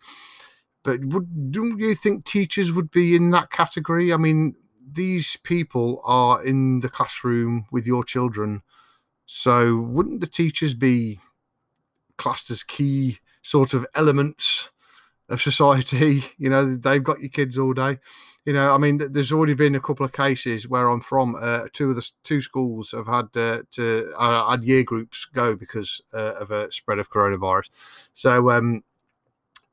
But 0.83 1.03
would 1.05 1.51
do 1.51 1.75
you 1.77 1.95
think 1.95 2.25
teachers 2.25 2.71
would 2.71 2.91
be 2.91 3.15
in 3.15 3.31
that 3.31 3.51
category? 3.51 4.13
I 4.13 4.17
mean, 4.17 4.55
these 4.89 5.37
people 5.37 6.01
are 6.05 6.43
in 6.43 6.79
the 6.79 6.89
classroom 6.89 7.65
with 7.71 7.85
your 7.85 8.03
children, 8.03 8.61
so 9.25 9.75
wouldn't 9.77 10.21
the 10.21 10.27
teachers 10.27 10.73
be 10.73 11.19
classed 12.17 12.49
as 12.49 12.63
key 12.63 13.19
sort 13.41 13.73
of 13.73 13.85
elements 13.93 14.69
of 15.29 15.41
society? 15.41 16.23
You 16.37 16.49
know, 16.49 16.75
they've 16.75 17.03
got 17.03 17.21
your 17.21 17.29
kids 17.29 17.57
all 17.57 17.73
day 17.73 17.99
you 18.45 18.53
know, 18.53 18.73
I 18.73 18.77
mean, 18.77 18.99
there's 19.11 19.31
already 19.31 19.55
been 19.55 19.73
a 19.73 19.81
couple 19.81 20.05
of 20.05 20.13
cases 20.13 20.67
where 20.67 20.87
I'm 20.87 21.01
from. 21.01 21.35
Uh, 21.35 21.63
two 21.73 21.89
of 21.89 21.95
the 21.95 22.11
two 22.23 22.41
schools 22.41 22.91
have 22.91 23.07
had 23.07 23.35
uh, 23.35 23.63
to 23.71 24.13
uh, 24.17 24.51
had 24.51 24.63
year 24.63 24.83
groups 24.83 25.25
go 25.25 25.55
because 25.55 25.99
uh, 26.13 26.33
of 26.39 26.51
a 26.51 26.71
spread 26.71 26.99
of 26.99 27.09
coronavirus. 27.09 27.69
So, 28.13 28.51
um, 28.51 28.83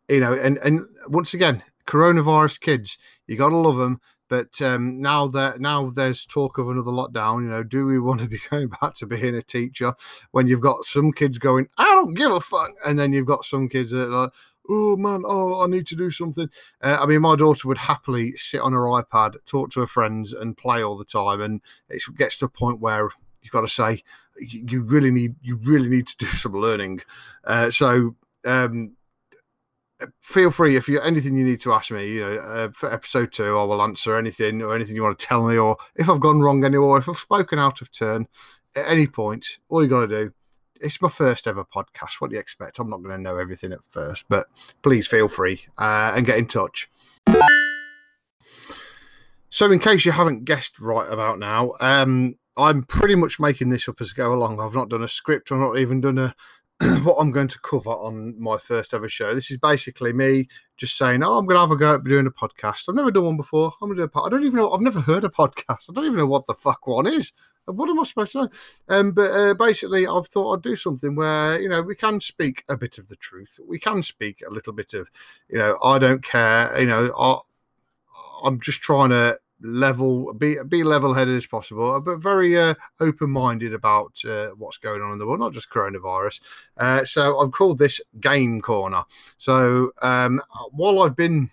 you 0.08 0.20
know, 0.20 0.32
and 0.32 0.56
and 0.58 0.80
once 1.08 1.34
again, 1.34 1.62
coronavirus 1.86 2.60
kids, 2.60 2.96
you 3.26 3.36
gotta 3.36 3.56
love 3.56 3.76
them. 3.76 4.00
But 4.30 4.62
um, 4.62 5.02
now 5.02 5.26
that 5.28 5.60
now 5.60 5.90
there's 5.90 6.24
talk 6.24 6.56
of 6.56 6.70
another 6.70 6.92
lockdown, 6.92 7.42
you 7.42 7.50
know, 7.50 7.62
do 7.62 7.84
we 7.84 7.98
want 8.00 8.22
to 8.22 8.26
be 8.26 8.38
going 8.48 8.68
back 8.80 8.94
to 8.94 9.06
being 9.06 9.34
a 9.34 9.42
teacher 9.42 9.92
when 10.30 10.46
you've 10.46 10.62
got 10.62 10.86
some 10.86 11.12
kids 11.12 11.36
going, 11.36 11.68
I 11.76 11.84
don't 11.84 12.14
give 12.14 12.32
a 12.32 12.40
fuck, 12.40 12.70
and 12.86 12.98
then 12.98 13.12
you've 13.12 13.26
got 13.26 13.44
some 13.44 13.68
kids 13.68 13.90
that 13.90 14.04
are 14.04 14.22
like, 14.22 14.30
oh 14.68 14.96
man, 14.96 15.22
oh, 15.26 15.62
I 15.62 15.66
need 15.66 15.86
to 15.88 15.96
do 15.96 16.10
something. 16.10 16.48
Uh, 16.82 16.98
I 17.00 17.06
mean, 17.06 17.20
my 17.20 17.36
daughter 17.36 17.68
would 17.68 17.78
happily 17.78 18.36
sit 18.36 18.60
on 18.60 18.72
her 18.72 18.80
iPad, 18.80 19.36
talk 19.46 19.70
to 19.72 19.80
her 19.80 19.86
friends, 19.86 20.32
and 20.32 20.56
play 20.56 20.82
all 20.82 20.96
the 20.96 21.04
time. 21.04 21.40
And 21.40 21.60
it 21.88 22.02
gets 22.16 22.38
to 22.38 22.46
a 22.46 22.48
point 22.48 22.80
where 22.80 23.10
you've 23.42 23.52
got 23.52 23.62
to 23.62 23.68
say, 23.68 24.02
you 24.38 24.82
really 24.82 25.10
need, 25.10 25.36
you 25.42 25.56
really 25.56 25.88
need 25.88 26.06
to 26.08 26.16
do 26.16 26.26
some 26.26 26.52
learning. 26.52 27.00
Uh, 27.44 27.70
so, 27.70 28.16
um, 28.44 28.96
feel 30.20 30.50
free 30.50 30.74
if 30.74 30.88
you 30.88 31.00
anything 31.00 31.36
you 31.36 31.44
need 31.44 31.60
to 31.60 31.72
ask 31.72 31.90
me. 31.90 32.08
You 32.08 32.20
know, 32.20 32.36
uh, 32.36 32.68
for 32.72 32.92
episode 32.92 33.32
two, 33.32 33.56
I 33.56 33.64
will 33.64 33.82
answer 33.82 34.16
anything 34.16 34.62
or 34.62 34.74
anything 34.74 34.96
you 34.96 35.02
want 35.02 35.18
to 35.18 35.26
tell 35.26 35.46
me, 35.46 35.56
or 35.56 35.76
if 35.96 36.08
I've 36.08 36.20
gone 36.20 36.40
wrong 36.40 36.64
anywhere, 36.64 36.98
if 36.98 37.08
I've 37.08 37.18
spoken 37.18 37.58
out 37.58 37.80
of 37.80 37.92
turn 37.92 38.26
at 38.74 38.88
any 38.88 39.06
point, 39.06 39.58
all 39.68 39.82
you 39.82 39.88
got 39.88 40.06
to 40.06 40.08
do 40.08 40.32
it's 40.82 41.00
my 41.00 41.08
first 41.08 41.46
ever 41.46 41.64
podcast. 41.64 42.14
What 42.18 42.30
do 42.30 42.34
you 42.34 42.40
expect? 42.40 42.78
I'm 42.78 42.90
not 42.90 43.02
going 43.02 43.16
to 43.16 43.22
know 43.22 43.36
everything 43.36 43.72
at 43.72 43.84
first, 43.88 44.26
but 44.28 44.46
please 44.82 45.06
feel 45.06 45.28
free 45.28 45.66
uh, 45.78 46.12
and 46.16 46.26
get 46.26 46.38
in 46.38 46.46
touch. 46.46 46.90
So, 49.48 49.70
in 49.70 49.78
case 49.78 50.04
you 50.04 50.12
haven't 50.12 50.44
guessed 50.44 50.80
right 50.80 51.10
about 51.10 51.38
now, 51.38 51.72
um, 51.80 52.36
I'm 52.56 52.84
pretty 52.84 53.14
much 53.14 53.38
making 53.38 53.68
this 53.68 53.88
up 53.88 54.00
as 54.00 54.12
I 54.14 54.16
go 54.16 54.34
along. 54.34 54.60
I've 54.60 54.74
not 54.74 54.88
done 54.88 55.02
a 55.02 55.08
script. 55.08 55.52
I've 55.52 55.58
not 55.58 55.78
even 55.78 56.00
done 56.00 56.18
a 56.18 56.34
what 57.02 57.16
I'm 57.18 57.30
going 57.30 57.48
to 57.48 57.60
cover 57.60 57.90
on 57.90 58.34
my 58.40 58.58
first 58.58 58.92
ever 58.94 59.08
show. 59.08 59.34
This 59.34 59.50
is 59.50 59.58
basically 59.58 60.12
me 60.12 60.48
just 60.78 60.96
saying, 60.96 61.22
"Oh, 61.22 61.38
I'm 61.38 61.46
going 61.46 61.56
to 61.56 61.60
have 61.60 61.70
a 61.70 61.76
go 61.76 61.94
at 61.94 62.04
doing 62.04 62.26
a 62.26 62.30
podcast." 62.30 62.88
I've 62.88 62.94
never 62.94 63.10
done 63.10 63.24
one 63.24 63.36
before. 63.36 63.72
I'm 63.80 63.88
going 63.88 63.96
to 63.98 64.02
do 64.02 64.04
a 64.04 64.08
pod- 64.08 64.26
I 64.26 64.30
don't 64.30 64.44
even 64.44 64.56
know. 64.56 64.70
I've 64.72 64.80
never 64.80 65.00
heard 65.00 65.24
a 65.24 65.28
podcast. 65.28 65.88
I 65.88 65.92
don't 65.94 66.06
even 66.06 66.16
know 66.16 66.26
what 66.26 66.46
the 66.46 66.54
fuck 66.54 66.86
one 66.86 67.06
is. 67.06 67.32
What 67.66 67.88
am 67.88 68.00
I 68.00 68.04
supposed 68.04 68.32
to 68.32 68.42
know? 68.42 68.48
Um, 68.88 69.12
but 69.12 69.30
uh, 69.30 69.54
basically, 69.54 70.06
I've 70.06 70.26
thought 70.26 70.54
I'd 70.54 70.62
do 70.62 70.76
something 70.76 71.14
where 71.14 71.60
you 71.60 71.68
know 71.68 71.82
we 71.82 71.94
can 71.94 72.20
speak 72.20 72.64
a 72.68 72.76
bit 72.76 72.98
of 72.98 73.08
the 73.08 73.16
truth. 73.16 73.58
We 73.66 73.78
can 73.78 74.02
speak 74.02 74.42
a 74.46 74.52
little 74.52 74.72
bit 74.72 74.94
of, 74.94 75.08
you 75.48 75.58
know, 75.58 75.76
I 75.82 75.98
don't 75.98 76.22
care. 76.24 76.78
You 76.78 76.86
know, 76.86 77.12
I, 77.16 77.38
I'm 78.44 78.60
just 78.60 78.80
trying 78.80 79.10
to 79.10 79.38
level 79.62 80.34
be 80.34 80.56
be 80.68 80.82
level 80.82 81.14
headed 81.14 81.36
as 81.36 81.46
possible 81.46 82.00
but 82.00 82.18
very 82.18 82.58
uh, 82.58 82.74
open 83.00 83.30
minded 83.30 83.72
about 83.72 84.20
uh, 84.24 84.48
what's 84.58 84.78
going 84.78 85.00
on 85.00 85.12
in 85.12 85.18
the 85.18 85.26
world 85.26 85.40
not 85.40 85.52
just 85.52 85.70
coronavirus 85.70 86.40
uh, 86.78 87.04
so 87.04 87.38
i've 87.38 87.52
called 87.52 87.78
this 87.78 88.00
game 88.20 88.60
corner 88.60 89.04
so 89.38 89.92
um, 90.02 90.40
while 90.72 91.00
i've 91.02 91.16
been 91.16 91.50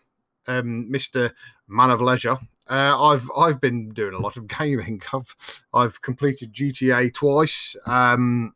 um, 0.48 0.90
mr 0.92 1.32
man 1.68 1.92
of 1.92 2.02
leisure 2.02 2.38
uh, 2.70 3.02
I've 3.02 3.30
I've 3.38 3.60
been 3.62 3.90
doing 3.90 4.14
a 4.14 4.20
lot 4.20 4.38
of 4.38 4.48
gaming. 4.60 5.02
I've 5.14 5.36
I've 5.74 6.02
completed 6.02 6.54
GTA 6.54 7.10
twice. 7.10 7.76
Um, 7.86 8.54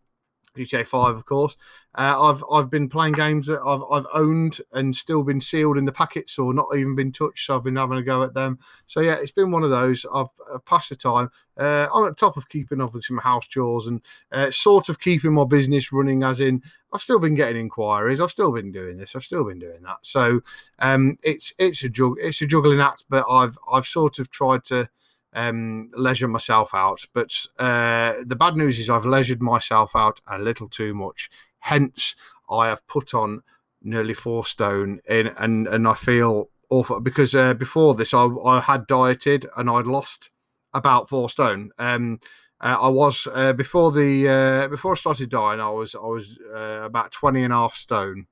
GTA 0.55 0.83
Five, 0.83 1.15
of 1.15 1.25
course. 1.25 1.57
Uh, 1.95 2.31
I've 2.31 2.43
I've 2.51 2.69
been 2.69 2.89
playing 2.89 3.13
games 3.13 3.47
that 3.47 3.61
I've 3.61 3.81
I've 3.91 4.07
owned 4.13 4.59
and 4.71 4.95
still 4.95 5.23
been 5.23 5.39
sealed 5.39 5.77
in 5.77 5.85
the 5.85 5.91
packets 5.91 6.39
or 6.39 6.53
not 6.53 6.67
even 6.75 6.95
been 6.95 7.11
touched. 7.11 7.45
So 7.45 7.55
I've 7.55 7.63
been 7.63 7.75
having 7.75 7.97
a 7.97 8.03
go 8.03 8.23
at 8.23 8.33
them. 8.33 8.59
So 8.87 8.99
yeah, 9.01 9.15
it's 9.15 9.31
been 9.31 9.51
one 9.51 9.63
of 9.63 9.69
those. 9.69 10.05
I've, 10.13 10.27
I've 10.53 10.65
passed 10.65 10.89
the 10.89 10.95
time. 10.95 11.29
Uh, 11.57 11.87
I'm 11.93 12.05
at 12.05 12.09
the 12.09 12.15
top 12.15 12.35
of 12.37 12.49
keeping 12.49 12.81
obviously 12.81 13.15
my 13.15 13.21
house 13.21 13.47
chores 13.47 13.87
and 13.87 14.01
uh, 14.31 14.49
sort 14.49 14.89
of 14.89 14.99
keeping 14.99 15.33
my 15.33 15.45
business 15.45 15.93
running. 15.93 16.23
As 16.23 16.41
in, 16.41 16.63
I've 16.91 17.01
still 17.01 17.19
been 17.19 17.35
getting 17.35 17.61
inquiries. 17.61 18.21
I've 18.21 18.31
still 18.31 18.51
been 18.51 18.71
doing 18.71 18.97
this. 18.97 19.15
I've 19.15 19.23
still 19.23 19.43
been 19.43 19.59
doing 19.59 19.83
that. 19.83 19.97
So 20.01 20.41
um, 20.79 21.17
it's 21.23 21.53
it's 21.59 21.83
a 21.83 21.89
jug 21.89 22.17
it's 22.19 22.41
a 22.41 22.47
juggling 22.47 22.79
act. 22.79 23.05
But 23.09 23.25
I've 23.29 23.57
I've 23.71 23.85
sort 23.85 24.19
of 24.19 24.31
tried 24.31 24.65
to 24.65 24.89
um, 25.33 25.89
leisure 25.95 26.27
myself 26.27 26.73
out. 26.73 27.05
But 27.13 27.33
uh, 27.59 28.13
the 28.25 28.35
bad 28.35 28.55
news 28.55 28.79
is 28.79 28.89
I've 28.89 29.05
leisured 29.05 29.41
myself 29.41 29.95
out 29.95 30.21
a 30.27 30.39
little 30.39 30.67
too 30.69 30.93
much. 30.93 31.29
Hence, 31.59 32.15
I 32.49 32.67
have 32.67 32.85
put 32.87 33.13
on 33.13 33.41
nearly 33.81 34.13
four 34.13 34.45
stone 34.45 34.99
in, 35.07 35.27
and 35.39 35.67
and 35.67 35.87
I 35.87 35.93
feel 35.93 36.49
awful 36.69 36.99
because 36.99 37.35
uh, 37.35 37.53
before 37.53 37.93
this 37.95 38.13
I, 38.13 38.25
I 38.25 38.59
had 38.61 38.87
dieted 38.87 39.45
and 39.57 39.69
I'd 39.69 39.85
lost 39.85 40.29
about 40.73 41.09
four 41.09 41.29
stone. 41.29 41.71
Um, 41.77 42.19
uh, 42.61 42.77
I 42.81 42.87
was 42.89 43.27
uh, 43.33 43.53
before 43.53 43.91
the 43.91 44.27
uh, 44.27 44.67
before 44.69 44.93
I 44.93 44.95
started 44.95 45.29
dying. 45.29 45.59
I 45.59 45.69
was 45.69 45.95
I 45.95 45.99
was 45.99 46.37
uh, 46.53 46.81
about 46.83 47.11
20 47.11 47.43
and 47.43 47.53
a 47.53 47.57
half 47.57 47.75
stone. 47.75 48.27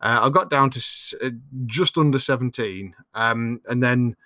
Uh, 0.00 0.20
I 0.22 0.30
got 0.30 0.50
down 0.50 0.70
to 0.70 0.78
s- 0.78 1.14
uh, 1.22 1.30
just 1.66 1.96
under 1.96 2.18
17, 2.18 2.94
um, 3.14 3.60
and 3.66 3.82
then 3.82 4.16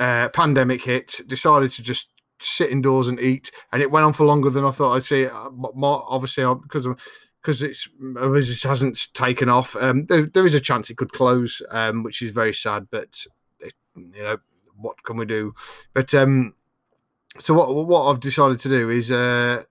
uh, 0.00 0.28
pandemic 0.30 0.82
hit, 0.82 1.20
decided 1.26 1.70
to 1.72 1.82
just 1.82 2.08
sit 2.40 2.70
indoors 2.70 3.06
and 3.06 3.20
eat, 3.20 3.50
and 3.70 3.82
it 3.82 3.90
went 3.90 4.04
on 4.04 4.12
for 4.12 4.24
longer 4.24 4.50
than 4.50 4.64
I 4.64 4.70
thought 4.70 4.94
I'd 4.94 5.04
see. 5.04 5.26
Uh, 5.26 5.50
more 5.50 6.04
obviously 6.08 6.42
because 6.62 6.88
because 7.40 7.62
it's 7.62 7.88
it 8.00 8.62
hasn't 8.68 9.12
taken 9.14 9.48
off. 9.48 9.76
Um, 9.76 10.06
there, 10.06 10.26
there 10.26 10.46
is 10.46 10.54
a 10.54 10.60
chance 10.60 10.90
it 10.90 10.96
could 10.96 11.12
close, 11.12 11.62
um, 11.70 12.02
which 12.02 12.22
is 12.22 12.32
very 12.32 12.54
sad. 12.54 12.88
But 12.90 13.24
it, 13.60 13.74
you 13.94 14.22
know 14.22 14.38
what 14.76 15.02
can 15.04 15.16
we 15.16 15.26
do? 15.26 15.54
But 15.94 16.14
um, 16.14 16.54
so 17.38 17.54
what 17.54 17.74
what 17.86 18.06
I've 18.06 18.20
decided 18.20 18.60
to 18.60 18.68
do 18.68 18.90
is 18.90 19.10
uh, 19.10 19.62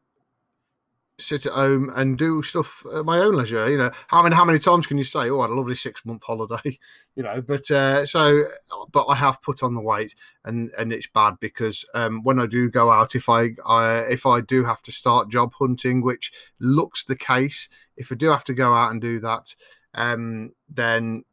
sit 1.22 1.46
at 1.46 1.54
home 1.54 1.92
and 1.96 2.18
do 2.18 2.42
stuff 2.42 2.84
at 2.96 3.06
my 3.06 3.20
own 3.20 3.36
leisure. 3.36 3.70
You 3.70 3.78
know, 3.78 3.92
how 4.08 4.24
many 4.24 4.36
how 4.36 4.46
many 4.46 4.60
times 4.60 4.88
can 4.88 4.98
you 4.98 5.04
say, 5.04 5.30
"Oh, 5.30 5.40
I 5.40 5.44
had 5.44 5.52
a 5.52 5.54
lovely 5.54 5.76
six 5.76 6.06
month 6.06 6.24
holiday," 6.24 6.80
you 7.16 7.24
know? 7.24 7.42
But 7.42 7.70
uh, 7.72 8.06
so, 8.06 8.44
but 8.92 9.06
I 9.08 9.16
have 9.16 9.42
put 9.42 9.64
on 9.64 9.74
the 9.74 9.82
weight, 9.82 10.16
and 10.46 10.72
and 10.78 10.92
it's 10.94 11.08
bad 11.08 11.36
because 11.40 11.86
um, 11.94 12.24
when 12.24 12.40
I 12.40 12.46
do 12.46 12.70
go 12.70 12.92
out, 12.92 13.16
if 13.16 13.30
I, 13.30 13.52
I 13.66 14.00
if 14.10 14.26
I 14.26 14.42
do 14.42 14.64
have 14.66 14.82
to 14.84 14.92
start 14.92 15.30
job 15.30 15.54
hunting, 15.60 16.02
which 16.02 16.32
looks 16.60 17.06
the 17.06 17.16
case, 17.16 17.70
if 17.98 18.12
I 18.12 18.16
do 18.16 18.30
have 18.30 18.44
to 18.46 18.54
go 18.54 18.74
out 18.74 18.92
and 18.92 19.02
do 19.02 19.20
that, 19.20 19.56
um, 19.94 20.54
then 20.70 21.24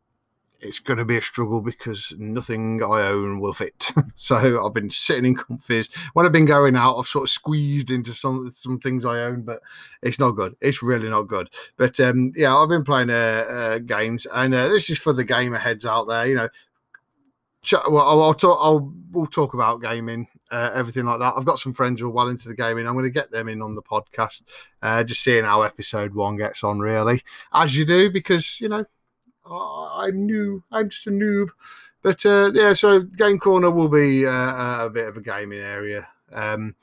it's 0.60 0.78
going 0.78 0.98
to 0.98 1.04
be 1.04 1.16
a 1.16 1.22
struggle 1.22 1.60
because 1.60 2.14
nothing 2.18 2.82
I 2.82 3.08
own 3.08 3.40
will 3.40 3.52
fit. 3.52 3.90
so 4.14 4.64
I've 4.64 4.72
been 4.72 4.90
sitting 4.90 5.24
in 5.24 5.36
comfies. 5.36 5.88
When 6.14 6.26
I've 6.26 6.32
been 6.32 6.46
going 6.46 6.76
out, 6.76 6.96
I've 6.96 7.06
sort 7.06 7.24
of 7.24 7.30
squeezed 7.30 7.90
into 7.90 8.12
some 8.12 8.50
some 8.50 8.78
things 8.78 9.04
I 9.04 9.20
own, 9.20 9.42
but 9.42 9.60
it's 10.02 10.18
not 10.18 10.32
good. 10.32 10.56
It's 10.60 10.82
really 10.82 11.08
not 11.08 11.22
good. 11.22 11.50
But 11.76 11.98
um, 12.00 12.32
yeah, 12.34 12.56
I've 12.56 12.68
been 12.68 12.84
playing 12.84 13.10
uh, 13.10 13.44
uh, 13.48 13.78
games, 13.78 14.26
and 14.32 14.54
uh, 14.54 14.68
this 14.68 14.90
is 14.90 14.98
for 14.98 15.12
the 15.12 15.24
gamer 15.24 15.58
heads 15.58 15.84
out 15.84 16.08
there. 16.08 16.26
You 16.26 16.34
know, 16.36 16.48
well, 17.72 18.08
I'll, 18.08 18.22
I'll 18.22 18.34
talk. 18.34 18.58
I'll 18.60 18.92
we'll 19.10 19.26
talk 19.26 19.54
about 19.54 19.82
gaming. 19.82 20.28
Uh, 20.50 20.70
everything 20.74 21.04
like 21.04 21.18
that. 21.18 21.34
I've 21.36 21.44
got 21.44 21.58
some 21.58 21.74
friends 21.74 22.00
who 22.00 22.06
are 22.06 22.10
well 22.10 22.28
into 22.28 22.48
the 22.48 22.54
gaming. 22.54 22.86
I'm 22.86 22.92
going 22.92 23.04
to 23.04 23.10
get 23.10 23.32
them 23.32 23.48
in 23.48 23.60
on 23.60 23.74
the 23.74 23.82
podcast, 23.82 24.42
uh, 24.80 25.02
just 25.02 25.24
seeing 25.24 25.44
how 25.44 25.62
episode 25.62 26.14
one 26.14 26.36
gets 26.36 26.62
on, 26.62 26.78
really, 26.78 27.22
as 27.52 27.76
you 27.76 27.84
do, 27.84 28.10
because 28.10 28.60
you 28.60 28.68
know 28.68 28.84
I'm 29.50 30.26
new. 30.26 30.62
I'm 30.70 30.88
just 30.90 31.06
a 31.06 31.10
noob. 31.10 31.48
But 32.02 32.24
uh, 32.24 32.50
yeah, 32.54 32.72
so 32.72 33.00
Game 33.00 33.38
Corner 33.38 33.70
will 33.70 33.88
be 33.88 34.26
uh, 34.26 34.86
a 34.86 34.90
bit 34.92 35.08
of 35.08 35.16
a 35.16 35.20
gaming 35.20 35.58
area. 35.60 36.08
Um, 36.32 36.74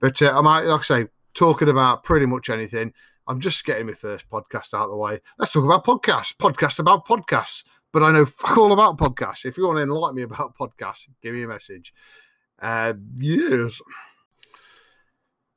but 0.00 0.20
uh, 0.22 0.36
I 0.36 0.40
might, 0.40 0.62
like 0.62 0.80
I 0.80 0.82
say, 0.82 1.08
talking 1.34 1.68
about 1.68 2.04
pretty 2.04 2.26
much 2.26 2.50
anything. 2.50 2.92
I'm 3.26 3.40
just 3.40 3.64
getting 3.64 3.86
my 3.86 3.92
first 3.92 4.28
podcast 4.28 4.74
out 4.74 4.84
of 4.84 4.90
the 4.90 4.96
way. 4.96 5.20
Let's 5.38 5.52
talk 5.52 5.64
about 5.64 5.84
podcasts. 5.84 6.34
Podcast 6.36 6.78
about 6.78 7.06
podcasts. 7.06 7.64
But 7.92 8.02
I 8.02 8.12
know 8.12 8.24
fuck 8.24 8.56
all 8.56 8.72
about 8.72 8.98
podcasts. 8.98 9.44
If 9.44 9.56
you 9.56 9.66
want 9.66 9.78
to 9.78 9.82
enlighten 9.82 10.16
me 10.16 10.22
about 10.22 10.56
podcasts, 10.56 11.08
give 11.22 11.34
me 11.34 11.42
a 11.42 11.48
message. 11.48 11.92
Uh, 12.60 12.94
yes. 13.16 13.82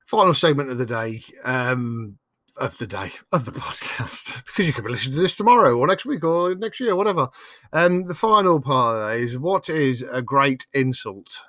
Final 0.05 0.33
segment 0.33 0.69
of 0.69 0.77
the 0.77 0.85
day. 0.85 1.23
Um, 1.43 2.17
of 2.57 2.77
the 2.77 2.87
day 2.87 3.11
of 3.31 3.45
the 3.45 3.51
podcast 3.51 4.43
because 4.45 4.67
you 4.67 4.73
could 4.73 4.83
be 4.83 4.91
listening 4.91 5.15
to 5.15 5.21
this 5.21 5.35
tomorrow 5.35 5.77
or 5.77 5.87
next 5.87 6.05
week 6.05 6.23
or 6.23 6.55
next 6.55 6.79
year, 6.79 6.95
whatever. 6.95 7.29
And 7.71 8.03
um, 8.03 8.07
the 8.07 8.15
final 8.15 8.61
part 8.61 9.19
is 9.19 9.37
what 9.37 9.69
is 9.69 10.03
a 10.11 10.21
great 10.21 10.67
insult. 10.73 11.39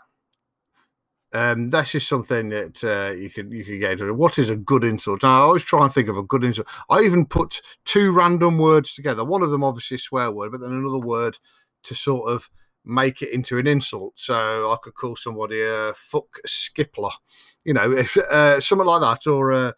Um, 1.32 1.68
that's 1.68 1.90
just 1.90 2.08
something 2.08 2.50
that 2.50 2.84
uh, 2.84 3.12
you 3.20 3.28
can 3.28 3.50
you 3.50 3.64
can 3.64 3.80
get 3.80 3.92
into. 3.92 4.14
What 4.14 4.38
is 4.38 4.48
a 4.48 4.56
good 4.56 4.84
insult? 4.84 5.24
And 5.24 5.32
I 5.32 5.38
always 5.38 5.64
try 5.64 5.82
and 5.82 5.92
think 5.92 6.08
of 6.08 6.16
a 6.16 6.22
good 6.22 6.44
insult. 6.44 6.68
I 6.88 7.00
even 7.00 7.26
put 7.26 7.60
two 7.84 8.12
random 8.12 8.56
words 8.56 8.94
together. 8.94 9.24
One 9.24 9.42
of 9.42 9.50
them 9.50 9.64
obviously 9.64 9.96
a 9.96 9.98
swear 9.98 10.30
word, 10.30 10.52
but 10.52 10.60
then 10.60 10.70
another 10.70 11.04
word 11.04 11.38
to 11.82 11.94
sort 11.94 12.30
of 12.30 12.50
make 12.84 13.20
it 13.20 13.32
into 13.32 13.58
an 13.58 13.66
insult. 13.66 14.12
So 14.16 14.70
I 14.70 14.76
could 14.82 14.94
call 14.94 15.16
somebody 15.16 15.60
a 15.60 15.92
fuck 15.94 16.38
skippler, 16.46 17.10
you 17.64 17.74
know, 17.74 17.90
if, 17.90 18.16
uh, 18.16 18.60
something 18.60 18.86
like 18.86 19.00
that, 19.00 19.28
or 19.28 19.50
a 19.52 19.74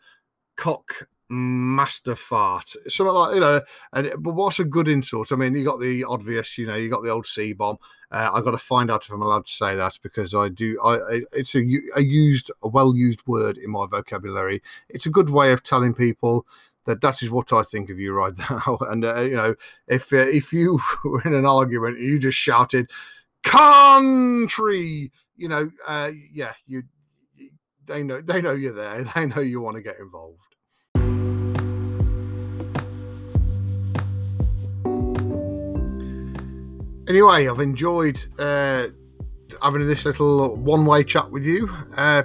cock 0.56 1.08
master 1.28 2.14
fart. 2.14 2.72
Something 2.86 3.14
like 3.14 3.34
you 3.34 3.40
know 3.40 3.60
and 3.92 4.12
but 4.18 4.34
what's 4.34 4.60
a 4.60 4.64
good 4.64 4.88
insult? 4.88 5.32
I 5.32 5.36
mean 5.36 5.54
you 5.54 5.64
got 5.64 5.80
the 5.80 6.04
obvious 6.04 6.56
you 6.58 6.66
know 6.66 6.76
you 6.76 6.88
got 6.88 7.02
the 7.02 7.10
old 7.10 7.26
c 7.26 7.52
bomb 7.52 7.78
uh, 8.12 8.30
i 8.32 8.40
got 8.40 8.52
to 8.52 8.58
find 8.58 8.90
out 8.90 9.04
if 9.04 9.10
i'm 9.10 9.22
allowed 9.22 9.46
to 9.46 9.52
say 9.52 9.74
that 9.74 9.98
because 10.02 10.34
i 10.34 10.48
do 10.48 10.78
i 10.84 11.22
it's 11.32 11.54
a, 11.56 11.64
a 11.96 12.02
used 12.02 12.50
a 12.62 12.68
well 12.68 12.94
used 12.94 13.26
word 13.26 13.58
in 13.58 13.70
my 13.70 13.86
vocabulary. 13.86 14.62
It's 14.88 15.06
a 15.06 15.10
good 15.10 15.30
way 15.30 15.52
of 15.52 15.62
telling 15.62 15.94
people 15.94 16.46
that 16.84 17.00
that 17.00 17.22
is 17.22 17.30
what 17.30 17.52
i 17.52 17.62
think 17.62 17.90
of 17.90 17.98
you 17.98 18.12
right 18.12 18.34
now. 18.50 18.78
And 18.82 19.04
uh, 19.04 19.22
you 19.22 19.36
know 19.36 19.54
if 19.88 20.12
uh, 20.12 20.18
if 20.18 20.52
you 20.52 20.78
were 21.04 21.22
in 21.22 21.34
an 21.34 21.46
argument 21.46 21.98
you 21.98 22.18
just 22.18 22.38
shouted 22.38 22.90
country 23.42 25.10
you 25.36 25.48
know 25.48 25.70
uh, 25.86 26.10
yeah 26.32 26.52
you 26.66 26.84
they 27.86 28.02
know 28.02 28.20
they 28.20 28.40
know 28.40 28.52
you're 28.52 28.72
there. 28.72 29.04
They 29.14 29.26
know 29.26 29.40
you 29.40 29.60
want 29.60 29.76
to 29.76 29.82
get 29.82 29.98
involved 29.98 30.45
anyway, 37.08 37.48
I've 37.48 37.60
enjoyed 37.60 38.24
uh, 38.38 38.88
having 39.62 39.86
this 39.86 40.04
little 40.04 40.56
one-way 40.56 41.04
chat 41.04 41.30
with 41.30 41.44
you. 41.44 41.68
Uh, 41.96 42.22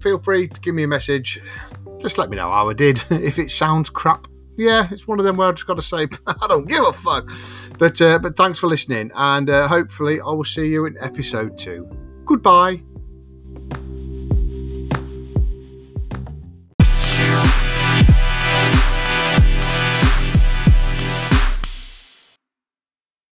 feel 0.00 0.18
free 0.18 0.48
to 0.48 0.60
give 0.60 0.74
me 0.74 0.82
a 0.82 0.88
message. 0.88 1.40
Just 1.98 2.18
let 2.18 2.30
me 2.30 2.36
know 2.36 2.50
how 2.50 2.68
I 2.68 2.72
did. 2.72 3.04
if 3.10 3.38
it 3.38 3.50
sounds 3.50 3.90
crap, 3.90 4.26
yeah, 4.56 4.88
it's 4.90 5.06
one 5.06 5.18
of 5.18 5.24
them 5.24 5.36
where 5.36 5.48
I 5.48 5.52
just 5.52 5.66
got 5.66 5.76
to 5.76 5.82
say 5.82 6.06
I 6.26 6.46
don't 6.48 6.68
give 6.68 6.84
a 6.84 6.92
fuck. 6.92 7.30
But 7.78 8.00
uh, 8.00 8.18
but 8.18 8.36
thanks 8.36 8.58
for 8.58 8.66
listening, 8.66 9.10
and 9.14 9.48
uh, 9.48 9.66
hopefully 9.66 10.20
I 10.20 10.30
will 10.30 10.44
see 10.44 10.68
you 10.68 10.86
in 10.86 10.96
episode 11.00 11.58
two. 11.58 11.88
Goodbye. 12.26 12.82